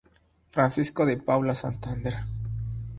Francisco 0.49 1.05
de 1.05 1.17
Paula 1.17 1.53
Santander. 1.53 2.15